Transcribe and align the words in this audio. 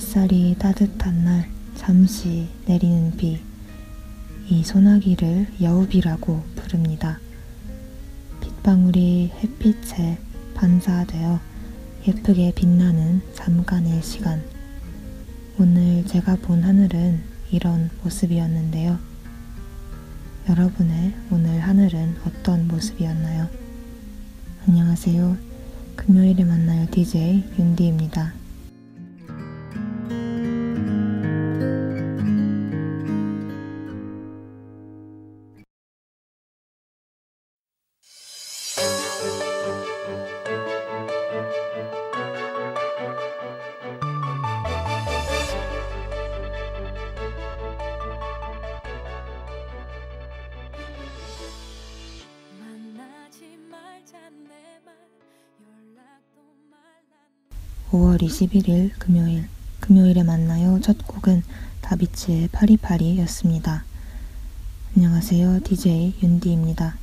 햇살이 0.00 0.56
따뜻한 0.58 1.24
날 1.26 1.46
잠시 1.74 2.48
내리는 2.64 3.14
비. 3.18 3.38
이 4.48 4.64
소나기를 4.64 5.46
여우비라고 5.60 6.42
부릅니다. 6.56 7.20
빗방울이 8.40 9.30
햇빛에 9.42 10.18
반사되어 10.54 11.38
예쁘게 12.08 12.54
빛나는 12.56 13.20
잠깐의 13.34 14.02
시간. 14.02 14.42
오늘 15.58 16.06
제가 16.06 16.36
본 16.36 16.62
하늘은 16.62 17.20
이런 17.50 17.90
모습이었는데요. 18.02 18.98
여러분의 20.48 21.14
오늘 21.30 21.60
하늘은 21.60 22.16
어떤 22.26 22.66
모습이었나요? 22.68 23.50
안녕하세요. 24.66 25.36
금요일에 25.96 26.44
만나요 26.44 26.86
DJ 26.90 27.44
윤디입니다. 27.58 28.39
5월 57.90 58.22
21일 58.22 58.92
금요일, 59.00 59.48
금요일에 59.80 60.22
만나요. 60.22 60.78
첫 60.80 60.96
곡은 61.08 61.42
다비치의 61.80 62.50
파리파리였습니다. 62.52 63.82
안녕하세요. 64.94 65.58
DJ 65.64 66.14
윤디입니다. 66.22 66.94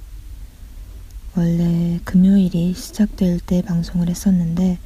원래 1.35 1.99
금요일이 2.05 2.73
시작될 2.73 3.41
때 3.41 3.61
방송을 3.63 4.07
했었는데 4.07 4.79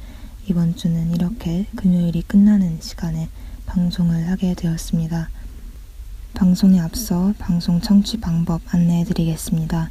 이번 0.48 0.74
주는 0.74 1.14
이렇게 1.14 1.66
금요일이 1.76 2.22
끝나는 2.22 2.80
시간에 2.80 3.28
방송을 3.66 4.28
하게 4.28 4.54
되었습니다. 4.54 5.30
방송에 6.34 6.80
앞서 6.80 7.32
방송 7.38 7.80
청취 7.80 8.18
방법 8.18 8.60
안내해 8.74 9.04
드리겠습니다. 9.04 9.90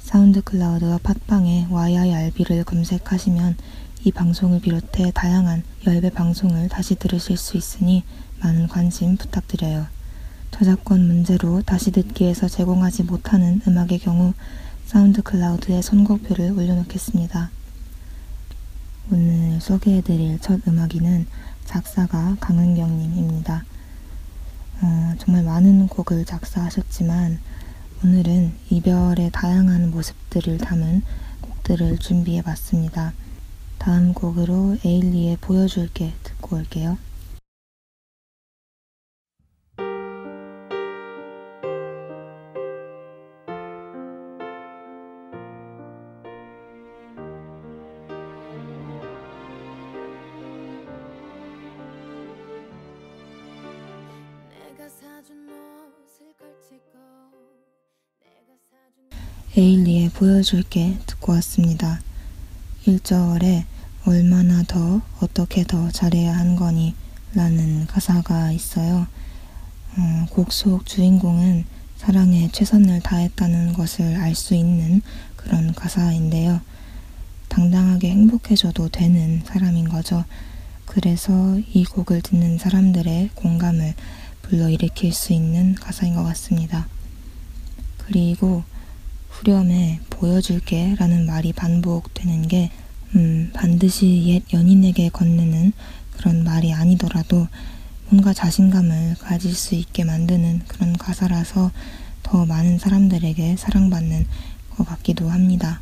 SoundCloud와 0.00 0.98
팟빵에 1.02 1.66
YIRB를 1.70 2.64
검색하시면 2.64 3.56
이 4.04 4.12
방송을 4.12 4.60
비롯해 4.60 5.10
다양한 5.12 5.64
YIRB 5.86 6.10
방송을 6.10 6.68
다시 6.68 6.94
들으실 6.94 7.36
수 7.36 7.56
있으니 7.56 8.04
많은 8.40 8.68
관심 8.68 9.16
부탁드려요. 9.16 9.86
저작권 10.50 11.06
문제로 11.06 11.62
다시 11.62 11.90
듣기에서 11.90 12.48
제공하지 12.48 13.04
못하는 13.04 13.60
음악의 13.68 13.98
경우 14.00 14.32
SoundCloud에 14.86 15.82
선곡표를 15.82 16.52
올려놓겠습니다. 16.52 17.50
오늘 19.12 19.60
소개해드릴 19.60 20.38
첫 20.40 20.66
음악이는 20.66 21.26
작사가 21.64 22.36
강은경님입니다. 22.40 23.64
어, 24.82 25.14
정말 25.18 25.42
많은 25.44 25.88
곡을 25.88 26.24
작사하셨지만 26.24 27.38
오늘은 28.04 28.54
이별의 28.70 29.30
다양한 29.32 29.90
모습들을 29.90 30.58
담은 30.58 31.02
곡들을 31.42 31.98
준비해 31.98 32.42
봤습니다. 32.42 33.12
다음 33.78 34.12
곡으로 34.12 34.76
에일리의 34.84 35.38
보여줄게 35.40 36.12
듣고 36.22 36.56
올게요. 36.56 36.98
에일리의 59.60 60.08
보여줄게 60.08 60.96
듣고 61.04 61.32
왔습니다. 61.32 62.00
1절에 62.86 63.64
얼마나 64.06 64.62
더 64.62 65.02
어떻게 65.20 65.64
더 65.64 65.90
잘해야 65.90 66.34
한 66.34 66.56
거니 66.56 66.94
라는 67.34 67.86
가사가 67.86 68.52
있어요. 68.52 69.06
어, 69.98 70.26
곡속 70.30 70.86
주인공은 70.86 71.66
사랑에 71.98 72.48
최선을 72.50 73.00
다했다는 73.00 73.74
것을 73.74 74.16
알 74.16 74.34
수 74.34 74.54
있는 74.54 75.02
그런 75.36 75.74
가사인데요. 75.74 76.62
당당하게 77.48 78.12
행복해져도 78.12 78.88
되는 78.88 79.42
사람인 79.44 79.90
거죠. 79.90 80.24
그래서 80.86 81.58
이 81.74 81.84
곡을 81.84 82.22
듣는 82.22 82.56
사람들의 82.56 83.32
공감을 83.34 83.92
불러일으킬 84.40 85.12
수 85.12 85.34
있는 85.34 85.74
가사인 85.74 86.14
것 86.14 86.24
같습니다. 86.24 86.88
그리고 87.98 88.64
후렴에 89.40 90.00
보여줄게 90.10 90.94
라는 90.98 91.24
말이 91.24 91.54
반복되는 91.54 92.46
게 92.48 92.70
음, 93.14 93.50
반드시 93.54 94.24
옛 94.26 94.42
연인에게 94.52 95.08
건네는 95.08 95.72
그런 96.12 96.44
말이 96.44 96.74
아니더라도 96.74 97.48
뭔가 98.10 98.34
자신감을 98.34 99.16
가질 99.18 99.54
수 99.54 99.74
있게 99.74 100.04
만드는 100.04 100.60
그런 100.68 100.94
가사라서 100.94 101.70
더 102.22 102.44
많은 102.44 102.78
사람들에게 102.78 103.56
사랑받는 103.56 104.26
것 104.76 104.86
같기도 104.86 105.30
합니다. 105.30 105.80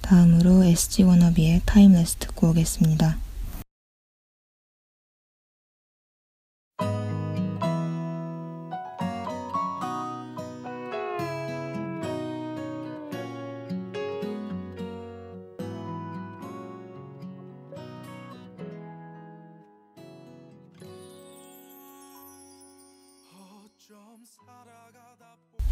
다음으로 0.00 0.64
SG워너비의 0.64 1.62
Timeless 1.66 2.16
듣고 2.16 2.50
오겠습니다. 2.50 3.18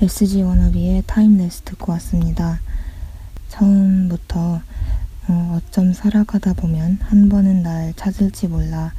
SG워너비의 0.00 1.04
Timeless 1.06 1.62
듣고 1.62 1.92
왔습니다. 1.92 2.60
처음부터 3.48 4.60
어, 5.28 5.58
어쩜 5.58 5.92
살아가다 5.92 6.52
보면 6.52 6.98
한 7.00 7.28
번은 7.28 7.62
날 7.62 7.94
찾을지 7.94 8.48
몰라 8.48 8.92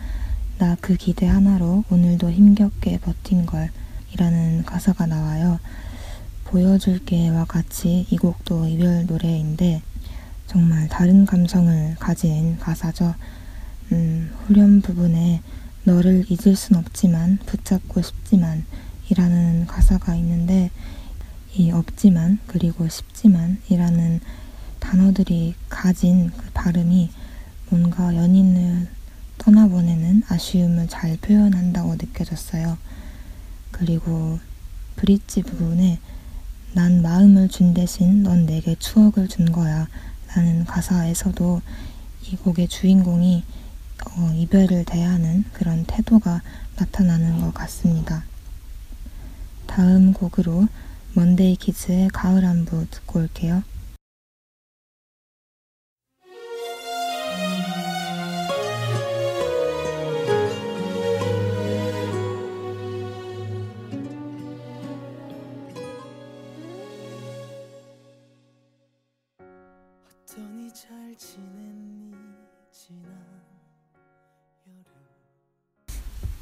나 0.58 0.76
그 0.82 0.96
기대 0.96 1.28
하나로 1.28 1.84
오늘도 1.92 2.32
힘겹게 2.32 2.98
버틴 3.00 3.46
걸 3.46 3.70
이라는 4.14 4.64
가사가 4.66 5.06
나와요. 5.06 5.60
보여줄게와 6.46 7.46
같이 7.46 8.08
이 8.10 8.18
곡도 8.18 8.68
이별 8.68 9.06
노래인데 9.06 9.82
정말 10.48 10.88
다른 10.88 11.26
감성을 11.26 11.96
가진 12.00 12.58
가사죠. 12.58 13.14
음, 13.92 14.32
후렴 14.46 14.82
부분에 14.82 15.42
너를 15.84 16.26
잊을 16.30 16.56
순 16.56 16.78
없지만 16.78 17.38
붙잡고 17.46 18.02
싶지만 18.02 18.66
이라는 19.10 19.66
가사가 19.68 20.16
있는데 20.16 20.70
이 21.54 21.72
없지만 21.72 22.40
그리고 22.48 22.88
싶지만 22.88 23.60
이라는 23.70 24.20
단어들이 24.80 25.56
가진 25.70 26.30
그 26.30 26.52
발음이 26.54 27.10
뭔가 27.70 28.16
연인을 28.16 28.88
떠나보내는 29.38 30.24
아쉬움을 30.28 30.88
잘 30.88 31.18
표현한다고 31.18 31.96
느껴졌어요. 31.96 32.78
그리고 33.72 34.40
브릿지 34.96 35.44
부분에 35.44 36.00
난 36.74 37.02
마음을 37.02 37.50
준 37.50 37.74
대신 37.74 38.24
넌 38.24 38.46
내게 38.46 38.76
추억을 38.76 39.28
준 39.28 39.52
거야 39.52 39.88
라는 40.36 40.66
가사에서도 40.66 41.62
이 42.24 42.36
곡의 42.36 42.68
주인공이 42.68 43.44
어, 44.06 44.34
이별을 44.36 44.86
대하는 44.86 45.44
그런 45.54 45.86
태도가 45.86 46.42
나타나는 46.78 47.42
것 47.42 47.54
같습니다. 47.54 48.24
다음 49.68 50.14
곡으로 50.14 50.68
먼데이 51.14 51.56
키즈의 51.56 52.10
가을 52.10 52.46
안부 52.46 52.88
듣고 52.90 53.20
올게요. 53.20 53.64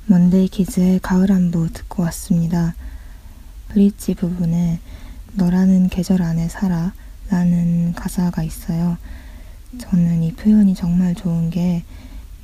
먼데이 0.07 0.47
키즈의 0.47 0.99
가을 0.99 1.31
안부 1.31 1.73
듣고 1.73 2.03
왔습니다. 2.03 2.75
브릿지 3.75 4.15
부분에 4.15 4.79
너라는 5.33 5.89
계절 5.89 6.21
안에 6.21 6.47
살아 6.47 6.93
라는 7.29 7.91
가사가 7.91 8.41
있어요. 8.41 8.97
저는 9.77 10.23
이 10.23 10.31
표현이 10.33 10.75
정말 10.75 11.13
좋은 11.13 11.49
게 11.49 11.83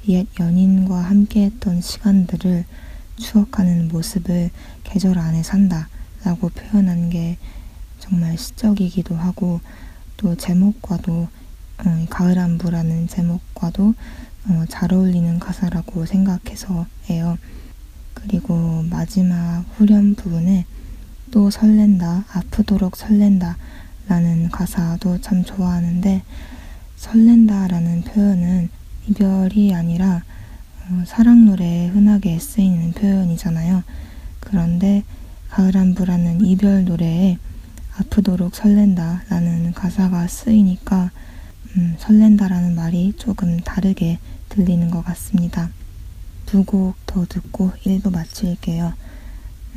옛 0.09 0.27
연인과 0.39 0.97
함께 0.99 1.43
했던 1.45 1.79
시간들을 1.79 2.65
추억하는 3.17 3.87
모습을 3.87 4.49
계절 4.83 5.19
안에 5.19 5.43
산다 5.43 5.89
라고 6.23 6.49
표현한 6.49 7.11
게 7.11 7.37
정말 7.99 8.35
시적이기도 8.35 9.15
하고 9.15 9.61
또 10.17 10.35
제목과도 10.35 11.27
어, 11.85 12.05
가을 12.09 12.39
안부라는 12.39 13.07
제목과도 13.07 13.93
어, 14.49 14.65
잘 14.69 14.91
어울리는 14.91 15.37
가사라고 15.37 16.07
생각해서예요. 16.07 17.37
그리고 18.15 18.83
마지막 18.89 19.63
후렴 19.77 20.15
부분에 20.15 20.65
또 21.31 21.49
설렌다, 21.49 22.25
아프도록 22.31 22.95
설렌다 22.95 23.57
라는 24.07 24.49
가사도 24.49 25.21
참 25.21 25.43
좋아하는데 25.43 26.21
설렌다 26.97 27.67
라는 27.67 28.01
표현은 28.01 28.69
이별이 29.07 29.73
아니라 29.73 30.23
어, 30.89 31.03
사랑 31.05 31.45
노래에 31.45 31.87
흔하게 31.87 32.37
쓰이는 32.39 32.91
표현이잖아요. 32.93 33.83
그런데 34.39 35.03
가을안부라는 35.49 36.45
이별 36.45 36.85
노래에 36.85 37.37
아프도록 37.97 38.55
설렌다 38.55 39.23
라는 39.29 39.73
가사가 39.73 40.27
쓰이니까 40.27 41.11
음, 41.77 41.95
설렌다라는 41.99 42.75
말이 42.75 43.13
조금 43.17 43.59
다르게 43.61 44.19
들리는 44.49 44.89
것 44.91 45.03
같습니다. 45.05 45.69
두 46.45 46.65
곡 46.65 46.95
더 47.05 47.25
듣고 47.25 47.71
1부 47.85 48.11
마칠게요. 48.11 48.93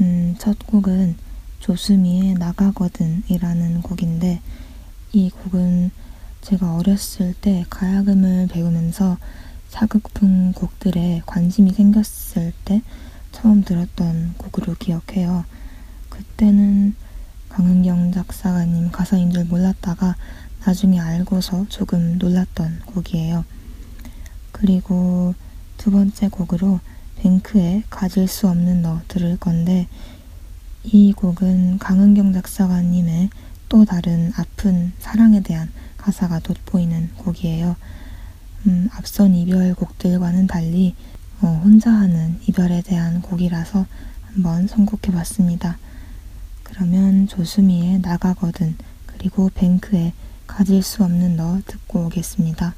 음, 0.00 0.35
첫 0.39 0.59
곡은 0.67 1.17
조수미의 1.64 2.34
나가거든 2.34 3.22
이라는 3.26 3.81
곡인데 3.81 4.43
이 5.14 5.31
곡은 5.31 5.93
제가 6.43 6.76
어렸을 6.76 7.32
때 7.32 7.64
가야금을 7.70 8.49
배우면서 8.49 9.16
사극풍 9.70 10.52
곡들에 10.52 11.22
관심이 11.25 11.72
생겼을 11.72 12.52
때 12.66 12.82
처음 13.32 13.64
들었던 13.64 14.34
곡으로 14.37 14.75
기억해요. 14.78 15.46
그때는 16.11 16.94
강은경 17.49 18.12
작사가님 18.12 18.90
가사인 18.90 19.32
줄 19.32 19.46
몰랐다가 19.46 20.16
나중에 20.66 21.00
알고서 21.00 21.64
조금 21.70 22.19
놀랐던 22.19 22.82
곡이에요. 22.84 23.43
그리고 24.52 25.34
두 25.78 25.90
번째 25.90 26.28
곡으로 26.28 26.81
뱅크의 27.20 27.84
가질 27.88 28.28
수 28.28 28.49
없는 28.49 28.82
너 28.82 29.00
들을 29.08 29.38
건데 29.38 29.88
이 30.85 31.15
곡은 31.15 31.79
강은경 31.79 32.35
작사가님의 32.35 33.31
또 33.71 33.87
다른 33.87 34.33
아픈 34.37 34.93
사랑에 34.99 35.41
대한 35.41 35.71
가사가 35.97 36.41
돋보이는 36.41 37.11
곡이에요. 37.17 37.75
음, 38.67 38.89
앞선 38.93 39.35
이별 39.35 39.75
곡들과는 39.75 40.47
달리 40.47 40.95
어, 41.41 41.61
혼자 41.65 41.91
하는 41.91 42.39
이별에 42.47 42.83
대한 42.83 43.23
곡이라서 43.23 43.87
한번 44.27 44.67
선곡해 44.67 45.13
봤습니다. 45.13 45.79
그러면 46.63 47.29
조수미의 47.29 48.01
나가거든 48.01 48.77
그리고 49.07 49.51
뱅크의 49.55 50.13
가질 50.47 50.83
수 50.83 51.03
없는 51.03 51.37
너 51.37 51.61
듣고 51.67 52.07
오겠습니다. 52.07 52.75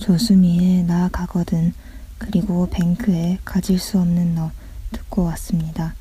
조수미의 0.00 0.84
나 0.84 1.10
가거든 1.10 1.74
그리고 2.16 2.68
뱅크의 2.70 3.38
가질 3.44 3.78
수 3.78 3.98
없는 3.98 4.34
너 4.34 4.50
듣고 4.92 5.24
왔습니다. 5.24 5.94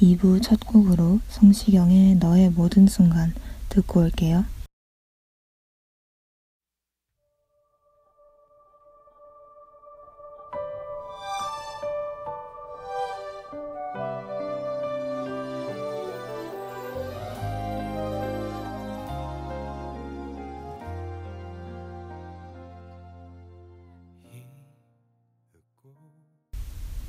2부 0.00 0.42
첫 0.42 0.58
곡으로 0.66 1.20
성시경의 1.28 2.16
너의 2.16 2.50
모든 2.50 2.88
순간 2.88 3.32
듣고 3.68 4.00
올게요. 4.00 4.44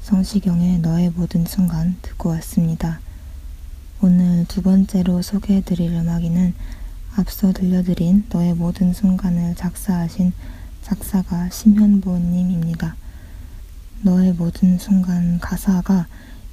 성시경의 0.03 0.79
너의 0.79 1.11
모든 1.11 1.45
순간 1.45 1.95
듣고 2.01 2.27
왔습니다. 2.31 2.99
오늘 4.01 4.43
두 4.49 4.61
번째로 4.61 5.21
소개해드릴 5.21 5.93
음악이는 5.93 6.53
앞서 7.15 7.53
들려드린 7.53 8.25
너의 8.29 8.53
모든 8.53 8.91
순간을 8.91 9.55
작사하신 9.55 10.33
작사가 10.81 11.49
심현보님입니다. 11.49 12.97
너의 14.01 14.33
모든 14.33 14.77
순간 14.77 15.39
가사가 15.39 16.07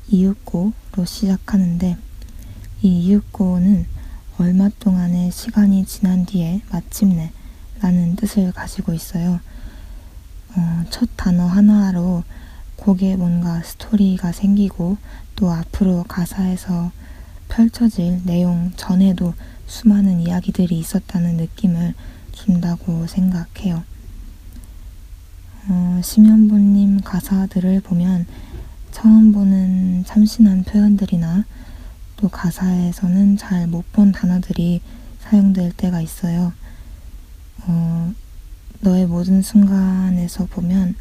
이윽고로 0.06 1.04
시작하는데 1.04 1.96
이 2.82 3.00
이윽고는 3.00 3.84
얼마 4.38 4.68
동안의 4.78 5.32
시간이 5.32 5.86
지난 5.86 6.24
뒤에 6.24 6.62
마침내 6.70 7.32
라는 7.80 8.14
뜻을 8.14 8.52
가지고 8.52 8.94
있어요. 8.94 9.40
어, 10.56 10.84
첫 10.90 11.08
단어 11.16 11.46
하나로 11.46 12.22
곡에 12.80 13.16
뭔가 13.16 13.62
스토리가 13.62 14.32
생기고 14.32 14.96
또 15.36 15.50
앞으로 15.50 16.04
가사에서 16.08 16.90
펼쳐질 17.48 18.22
내용 18.24 18.72
전에도 18.76 19.34
수많은 19.66 20.20
이야기들이 20.20 20.78
있었다는 20.78 21.36
느낌을 21.36 21.94
준다고 22.32 23.06
생각해요. 23.06 23.84
어, 25.68 26.00
심연보님 26.02 27.00
가사들을 27.02 27.80
보면 27.82 28.26
처음 28.92 29.32
보는 29.32 30.04
참신한 30.06 30.64
표현들이나 30.64 31.44
또 32.16 32.28
가사에서는 32.28 33.36
잘 33.36 33.66
못 33.66 33.84
본 33.92 34.12
단어들이 34.12 34.80
사용될 35.20 35.72
때가 35.76 36.00
있어요. 36.00 36.52
어, 37.66 38.12
너의 38.80 39.06
모든 39.06 39.42
순간에서 39.42 40.46
보면 40.46 40.96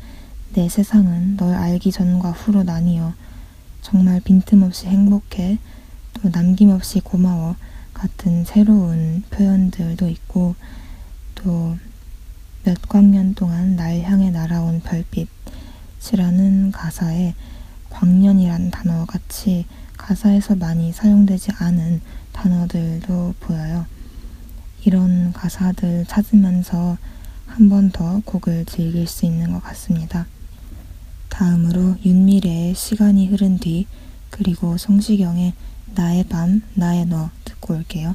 내 0.53 0.67
세상은 0.67 1.37
널 1.37 1.53
알기 1.55 1.91
전과 1.91 2.31
후로 2.31 2.63
나뉘어 2.63 3.13
정말 3.81 4.19
빈틈없이 4.21 4.87
행복해 4.87 5.57
또 6.13 6.29
남김없이 6.29 6.99
고마워 7.01 7.55
같은 7.93 8.43
새로운 8.45 9.23
표현들도 9.29 10.07
있고 10.09 10.55
또 11.35 11.77
몇 12.65 12.77
광년 12.89 13.33
동안 13.35 13.77
날 13.77 14.01
향해 14.01 14.29
날아온 14.31 14.81
별빛이라는 14.81 16.71
가사에 16.71 17.33
광년이란 17.89 18.69
단어 18.69 19.05
같이 19.05 19.65
가사에서 19.97 20.55
많이 20.55 20.91
사용되지 20.91 21.51
않은 21.57 22.01
단어들도 22.33 23.35
보여요. 23.39 23.85
이런 24.83 25.31
가사들 25.33 26.05
찾으면서 26.07 26.97
한 27.47 27.69
번 27.69 27.91
더 27.91 28.21
곡을 28.25 28.65
즐길 28.65 29.07
수 29.07 29.25
있는 29.25 29.51
것 29.53 29.63
같습니다. 29.63 30.27
다음으로 31.39 31.95
윤미래의 32.03 32.75
시간이 32.75 33.27
흐른 33.27 33.59
뒤 33.59 33.87
그리고 34.29 34.75
성시경의 34.75 35.53
나의 35.95 36.25
밤 36.25 36.61
나의 36.73 37.05
너 37.05 37.29
듣고 37.45 37.75
올게요. 37.75 38.13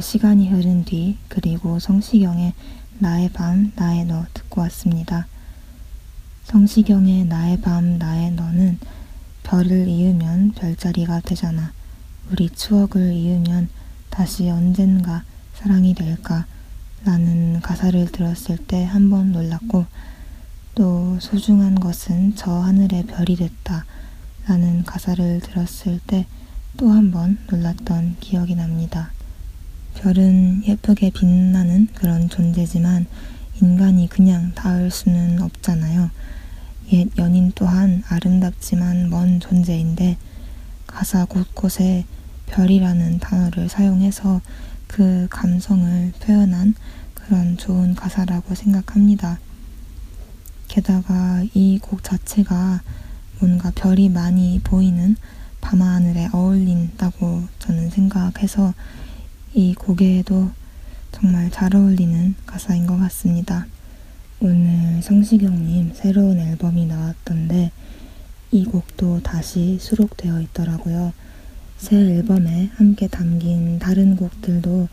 시간이 0.00 0.48
흐른 0.50 0.84
뒤 0.84 1.18
그리고 1.28 1.78
성시경의 1.78 2.52
나의 2.98 3.30
밤 3.32 3.72
나의 3.76 4.04
너 4.06 4.24
듣고 4.34 4.60
왔습니다. 4.62 5.26
성시경의 6.44 7.24
나의 7.26 7.60
밤 7.60 7.98
나의 7.98 8.32
너는 8.32 8.78
별을 9.42 9.88
이으면 9.88 10.52
별자리가 10.52 11.20
되잖아. 11.20 11.72
우리 12.30 12.48
추억을 12.50 13.12
이으면 13.12 13.68
다시 14.10 14.48
언젠가 14.48 15.24
사랑이 15.54 15.94
될까? 15.94 16.46
라는 17.04 17.60
가사를 17.60 18.06
들었을 18.12 18.56
때 18.58 18.84
한 18.86 19.10
번 19.10 19.32
놀랐고 19.32 19.84
또 20.74 21.18
소중한 21.20 21.78
것은 21.78 22.34
저 22.36 22.50
하늘의 22.50 23.06
별이 23.06 23.36
됐다. 23.36 23.84
라는 24.46 24.84
가사를 24.84 25.40
들었을 25.40 26.00
때 26.06 26.26
또 26.76 26.90
한 26.90 27.10
번 27.10 27.38
놀랐던 27.50 28.16
기억이 28.20 28.54
납니다. 28.56 29.12
별은 29.94 30.62
예쁘게 30.66 31.10
빛나는 31.10 31.88
그런 31.94 32.28
존재지만 32.28 33.06
인간이 33.60 34.08
그냥 34.08 34.52
닿을 34.54 34.90
수는 34.90 35.40
없잖아요. 35.40 36.10
옛 36.92 37.08
연인 37.18 37.52
또한 37.54 38.02
아름답지만 38.08 39.08
먼 39.10 39.40
존재인데 39.40 40.16
가사 40.86 41.24
곳곳에 41.24 42.04
별이라는 42.46 43.18
단어를 43.20 43.68
사용해서 43.68 44.40
그 44.86 45.26
감성을 45.30 46.12
표현한 46.20 46.74
그런 47.14 47.56
좋은 47.56 47.94
가사라고 47.94 48.54
생각합니다. 48.54 49.38
게다가 50.68 51.42
이 51.54 51.78
곡 51.80 52.02
자체가 52.02 52.82
뭔가 53.40 53.70
별이 53.74 54.08
많이 54.08 54.60
보이는 54.62 55.16
밤하늘에 55.60 56.28
어울린다고 56.32 57.44
저는 57.58 57.90
생각해서 57.90 58.74
이 59.56 59.72
곡에도 59.72 60.50
정말 61.12 61.48
잘 61.48 61.76
어울리는 61.76 62.34
가사인 62.44 62.88
것 62.88 62.98
같습니다. 62.98 63.68
오늘 64.40 65.00
성시경님 65.00 65.92
새로운 65.94 66.40
앨범이 66.40 66.86
나왔던데 66.86 67.70
이 68.50 68.64
곡도 68.64 69.22
다시 69.22 69.78
수록되어 69.80 70.40
있더라고요. 70.40 71.12
새 71.78 71.94
앨범에 71.96 72.70
함께 72.74 73.06
담긴 73.06 73.78
다른 73.78 74.16
곡들도 74.16 74.88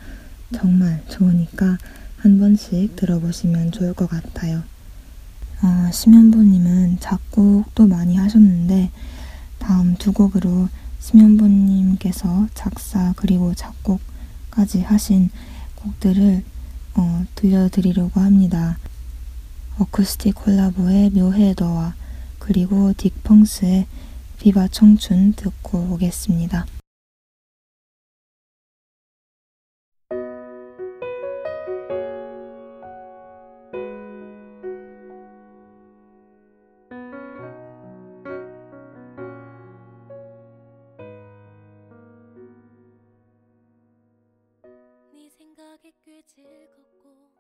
정말 0.53 1.01
좋으니까 1.10 1.80
한 2.18 2.38
번씩 2.38 2.96
들어보시면 2.96 3.72
좋을 3.72 3.96
것 3.96 4.08
같아요. 4.08 4.62
어, 5.63 5.91
심연보님은 5.91 7.00
작곡도 7.00 7.88
많이 7.88 8.15
하셨는데 8.15 8.91
다음 9.58 9.96
두 9.96 10.12
곡으로 10.12 10.70
심연보님께서 11.00 12.48
작사 12.53 13.12
그리고 13.15 13.56
작곡 13.56 14.11
까지 14.51 14.81
하신 14.81 15.29
곡들을 15.75 16.43
어, 16.96 17.25
들려드리려고 17.36 18.20
합니다. 18.20 18.77
어쿠스틱 19.79 20.36
콜라보의 20.36 21.10
묘해 21.12 21.55
너와 21.58 21.96
그리고 22.38 22.93
딕펑스의 22.93 23.86
비바 24.39 24.67
청춘 24.67 25.34
듣고 25.34 25.79
오겠습니다. 25.91 26.65
꽤 46.05 46.21
즐겁고 46.25 47.31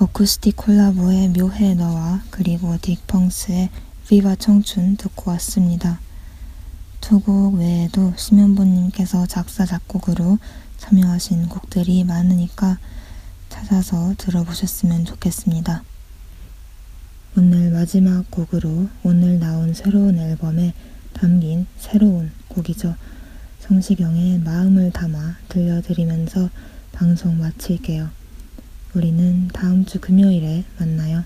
어쿠스틱 0.00 0.56
콜라보의 0.56 1.28
묘해 1.28 1.74
너와 1.74 2.22
그리고 2.30 2.76
딕펑스의 2.76 3.68
비바 4.08 4.36
청춘 4.36 4.96
듣고 4.96 5.30
왔습니다. 5.32 6.00
두 7.02 7.20
곡 7.20 7.56
외에도 7.56 8.14
심연보님께서 8.16 9.26
작사 9.26 9.66
작곡으로 9.66 10.38
참여하신 10.78 11.48
곡들이 11.48 12.04
많으니까 12.04 12.78
찾아서 13.50 14.14
들어보셨으면 14.16 15.04
좋겠습니다. 15.04 15.82
오늘 17.36 17.70
마지막 17.70 18.30
곡으로 18.30 18.88
오늘 19.02 19.38
나온 19.38 19.74
새로운 19.74 20.18
앨범에 20.18 20.72
담긴 21.12 21.66
새로운 21.78 22.32
곡이죠. 22.48 22.94
성시경의 23.60 24.38
마음을 24.38 24.90
담아 24.90 25.36
들려드리면서 25.50 26.48
방송 26.92 27.38
마칠게요. 27.38 28.08
우리는 28.94 29.48
다음 29.48 29.84
주 29.84 30.00
금요일에 30.00 30.64
만나요. 30.78 31.24